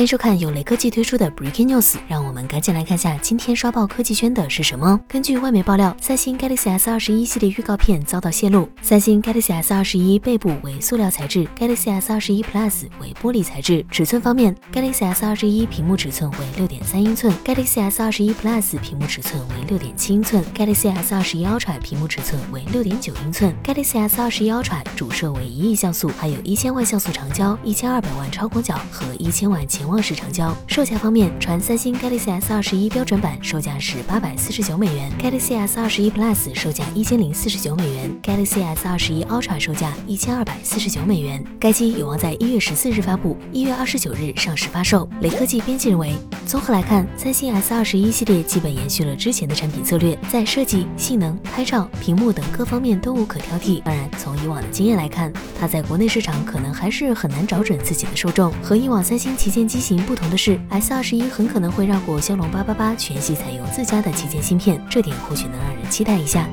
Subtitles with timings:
[0.00, 4.98] 欢迎收看由雷科技推出的 Breaking News，让我们赶紧来看下今天刷爆科技圈的是什么。
[5.06, 13.84] 根据外媒爆料，三星 Galaxy S 二十一系列预告片遭到泄露，三星 Galaxy S 二十一背部为塑料材质，Galaxy S 二十一 Plus 为玻璃材质。
[13.90, 30.56] 尺寸方面，Galaxy S 二十一屏幕尺寸为六点三英寸，Galaxy S 二十一 Plus 屏幕尺寸为六点七英寸，Galaxy S 二十一 Ultra 屏幕尺寸为六点九英寸，Galaxy S 二十一 Ultra 主摄为一亿像素，还有一千万像素长焦、一千二百万超广角和一千万潜望式成交。
[30.66, 41.44] 售价方面，传三星 Galaxy S 二十一标准版售价是八百四十九美元，Galaxy S 二十一 Plus 售价一千零四十九美元，Galaxy S 二十一 Ultra 售价一千二百四十九美元。
[41.58, 45.08] 该机有望在一月十四日发布，一月二十九日上市发售。
[45.20, 46.14] 雷科技编辑认为，
[46.50, 53.80] 综合来看，三星 S 二十一系列基本延续了之前的产品策略，在设计、性能、拍照、屏幕等各方面都无可挑剔。
[53.84, 58.52] 当然，从以往的经验来看，它在国内市场可能还是很难找准自己的受众。
[58.64, 60.60] 和以往三星旗舰机型不同的是。
[60.70, 66.48] S 二十一很可能会绕过骁龙八八八，全系采用自家的旗舰芯片，这点或许能让人期待一下。